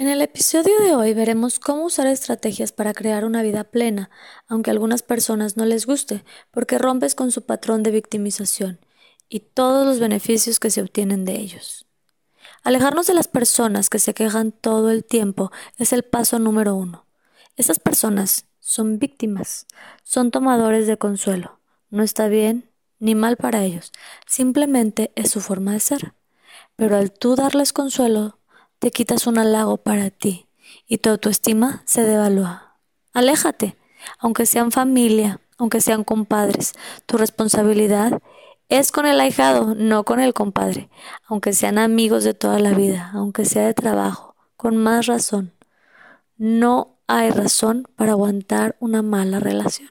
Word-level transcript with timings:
En 0.00 0.08
el 0.08 0.22
episodio 0.22 0.80
de 0.80 0.94
hoy 0.94 1.12
veremos 1.12 1.58
cómo 1.58 1.84
usar 1.84 2.06
estrategias 2.06 2.72
para 2.72 2.94
crear 2.94 3.26
una 3.26 3.42
vida 3.42 3.64
plena, 3.64 4.08
aunque 4.48 4.70
a 4.70 4.72
algunas 4.72 5.02
personas 5.02 5.58
no 5.58 5.66
les 5.66 5.84
guste, 5.84 6.24
porque 6.50 6.78
rompes 6.78 7.14
con 7.14 7.30
su 7.30 7.42
patrón 7.42 7.82
de 7.82 7.90
victimización 7.90 8.80
y 9.28 9.40
todos 9.40 9.86
los 9.86 10.00
beneficios 10.00 10.58
que 10.58 10.70
se 10.70 10.80
obtienen 10.80 11.26
de 11.26 11.36
ellos. 11.36 11.84
Alejarnos 12.62 13.08
de 13.08 13.12
las 13.12 13.28
personas 13.28 13.90
que 13.90 13.98
se 13.98 14.14
quejan 14.14 14.52
todo 14.52 14.88
el 14.88 15.04
tiempo 15.04 15.52
es 15.76 15.92
el 15.92 16.02
paso 16.02 16.38
número 16.38 16.74
uno. 16.74 17.04
Esas 17.56 17.78
personas 17.78 18.46
son 18.58 18.98
víctimas, 18.98 19.66
son 20.02 20.30
tomadores 20.30 20.86
de 20.86 20.96
consuelo. 20.96 21.60
No 21.90 22.02
está 22.02 22.28
bien 22.28 22.70
ni 23.00 23.14
mal 23.14 23.36
para 23.36 23.64
ellos, 23.64 23.92
simplemente 24.26 25.12
es 25.14 25.30
su 25.30 25.42
forma 25.42 25.72
de 25.72 25.80
ser. 25.80 26.14
Pero 26.74 26.96
al 26.96 27.12
tú 27.12 27.36
darles 27.36 27.74
consuelo, 27.74 28.39
te 28.80 28.90
quitas 28.90 29.26
un 29.26 29.38
halago 29.38 29.76
para 29.76 30.10
ti 30.10 30.48
y 30.88 30.98
tu 30.98 31.10
autoestima 31.10 31.82
se 31.84 32.02
devalúa. 32.02 32.78
Aléjate, 33.12 33.76
aunque 34.18 34.46
sean 34.46 34.72
familia, 34.72 35.40
aunque 35.58 35.80
sean 35.80 36.02
compadres. 36.02 36.72
Tu 37.06 37.18
responsabilidad 37.18 38.20
es 38.68 38.90
con 38.90 39.04
el 39.04 39.20
ahijado, 39.20 39.74
no 39.74 40.04
con 40.04 40.18
el 40.18 40.32
compadre, 40.32 40.88
aunque 41.26 41.52
sean 41.52 41.78
amigos 41.78 42.24
de 42.24 42.34
toda 42.34 42.58
la 42.58 42.72
vida, 42.72 43.10
aunque 43.14 43.44
sea 43.44 43.66
de 43.66 43.74
trabajo, 43.74 44.34
con 44.56 44.76
más 44.78 45.06
razón. 45.06 45.52
No 46.38 46.96
hay 47.06 47.30
razón 47.30 47.86
para 47.96 48.12
aguantar 48.12 48.76
una 48.80 49.02
mala 49.02 49.40
relación. 49.40 49.90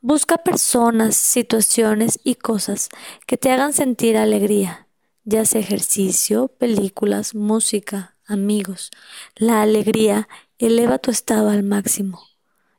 Busca 0.00 0.38
personas, 0.38 1.14
situaciones 1.14 2.18
y 2.24 2.34
cosas 2.34 2.88
que 3.24 3.36
te 3.36 3.52
hagan 3.52 3.72
sentir 3.72 4.16
alegría, 4.16 4.81
ya 5.24 5.44
sea 5.44 5.60
ejercicio, 5.60 6.48
películas, 6.48 7.34
música, 7.34 8.16
amigos. 8.26 8.90
La 9.36 9.62
alegría 9.62 10.28
eleva 10.58 10.98
tu 10.98 11.10
estado 11.10 11.50
al 11.50 11.62
máximo 11.62 12.22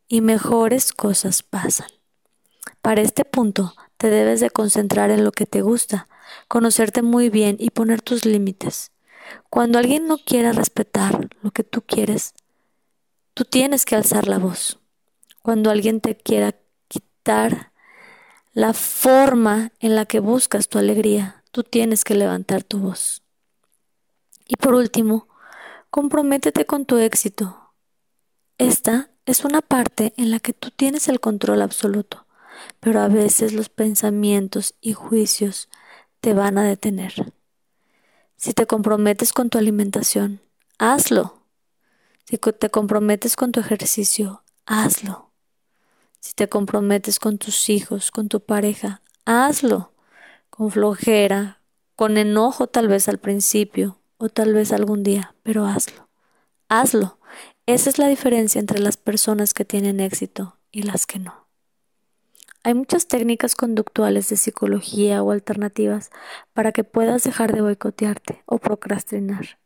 y 0.08 0.22
mejores 0.22 0.92
cosas 0.94 1.44
pasan. 1.44 1.88
Para 2.82 3.02
este 3.02 3.26
punto 3.26 3.76
te 3.98 4.10
debes 4.10 4.40
de 4.40 4.50
concentrar 4.50 5.12
en 5.12 5.24
lo 5.24 5.32
que 5.32 5.46
te 5.46 5.62
gusta, 5.62 6.08
conocerte 6.48 7.02
muy 7.02 7.30
bien 7.30 7.56
y 7.60 7.70
poner 7.70 8.02
tus 8.02 8.26
límites. 8.26 8.92
Cuando 9.50 9.80
alguien 9.80 10.08
no 10.08 10.18
quiera 10.18 10.52
respetar 10.52 11.30
lo 11.42 11.52
que 11.52 11.64
tú 11.64 11.82
quieres, 11.82 12.34
tú 13.34 13.46
tienes 13.46 13.86
que 13.86 13.96
alzar 13.96 14.28
la 14.28 14.38
voz. 14.38 14.80
Cuando 15.42 15.72
alguien 15.72 16.02
te 16.02 16.16
quiera 16.18 16.56
quitar 16.88 17.72
la 18.54 18.74
forma 18.74 19.72
en 19.80 19.96
la 19.96 20.06
que 20.06 20.20
buscas 20.20 20.68
tu 20.68 20.78
alegría, 20.78 21.43
tú 21.54 21.64
tienes 21.64 22.04
que 22.04 22.16
levantar 22.16 22.64
tu 22.64 22.80
voz. 22.80 23.22
Y 24.48 24.56
por 24.58 24.74
último, 24.74 25.30
comprométete 25.92 26.66
con 26.66 26.86
tu 26.86 26.98
éxito. 26.98 27.76
Esta 28.58 29.12
es 29.26 29.46
una 29.46 29.62
parte 29.62 30.14
en 30.18 30.32
la 30.32 30.40
que 30.40 30.54
tú 30.54 30.72
tienes 30.72 31.08
el 31.08 31.20
control 31.20 31.62
absoluto, 31.62 32.26
pero 32.80 33.02
a 33.02 33.08
veces 33.08 33.54
los 33.54 33.70
pensamientos 33.70 34.74
y 34.82 34.94
juicios 34.94 35.70
te 36.22 36.34
van 36.34 36.58
a 36.58 36.64
detener. 36.64 37.34
Si 38.36 38.54
te 38.54 38.66
comprometes 38.66 39.32
con 39.32 39.52
tu 39.52 39.60
alimentación, 39.60 40.42
hazlo. 40.80 41.46
Si 42.26 42.38
te 42.38 42.70
comprometes 42.72 43.36
con 43.36 43.52
tu 43.52 43.60
ejercicio, 43.60 44.44
hazlo. 44.66 45.32
Si 46.20 46.34
te 46.34 46.50
comprometes 46.50 47.20
con 47.20 47.38
tus 47.38 47.70
hijos, 47.70 48.10
con 48.10 48.28
tu 48.28 48.40
pareja, 48.40 49.02
hazlo 49.26 49.93
con 50.56 50.70
flojera, 50.70 51.62
con 51.96 52.16
enojo 52.16 52.68
tal 52.68 52.88
vez 52.88 53.10
al 53.10 53.18
principio 53.18 53.98
o 54.18 54.30
tal 54.30 54.54
vez 54.54 54.72
algún 54.72 55.02
día, 55.02 55.34
pero 55.42 55.66
hazlo. 55.66 56.08
Hazlo. 56.70 57.18
Esa 57.66 57.90
es 57.90 57.98
la 57.98 58.08
diferencia 58.08 58.60
entre 58.60 58.78
las 58.78 58.96
personas 58.96 59.56
que 59.56 59.66
tienen 59.66 60.00
éxito 60.00 60.60
y 60.72 60.84
las 60.84 61.08
que 61.08 61.18
no. 61.18 61.48
Hay 62.62 62.76
muchas 62.76 63.08
técnicas 63.08 63.56
conductuales 63.56 64.30
de 64.30 64.38
psicología 64.38 65.24
o 65.24 65.32
alternativas 65.32 66.12
para 66.54 66.72
que 66.72 66.84
puedas 66.84 67.24
dejar 67.24 67.52
de 67.52 67.62
boicotearte 67.62 68.44
o 68.46 68.60
procrastinar. 68.60 69.58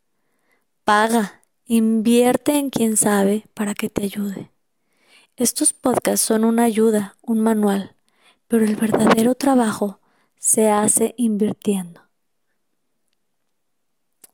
Paga, 0.84 1.42
invierte 1.66 2.56
en 2.56 2.70
quien 2.70 2.96
sabe 2.96 3.46
para 3.52 3.74
que 3.74 3.90
te 3.90 4.04
ayude. 4.04 4.50
Estos 5.36 5.74
podcasts 5.74 6.24
son 6.24 6.46
una 6.46 6.64
ayuda, 6.64 7.18
un 7.20 7.40
manual, 7.40 7.94
pero 8.46 8.64
el 8.64 8.76
verdadero 8.76 9.34
trabajo 9.34 10.00
se 10.38 10.70
hace 10.70 11.14
invirtiendo. 11.16 12.02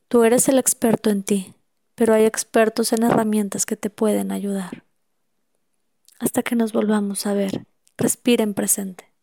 Tú 0.09 0.25
eres 0.25 0.48
el 0.48 0.59
experto 0.59 1.10
en 1.10 1.22
ti, 1.22 1.54
pero 1.94 2.15
hay 2.15 2.25
expertos 2.25 2.92
en 2.92 3.03
herramientas 3.03 3.66
que 3.66 3.76
te 3.76 3.91
pueden 3.91 4.32
ayudar. 4.32 4.84
Hasta 6.19 6.42
que 6.42 6.56
nos 6.56 6.72
volvamos 6.72 7.26
a 7.26 7.34
ver, 7.34 7.66
respira 7.97 8.44
en 8.44 8.54
presente. 8.54 9.13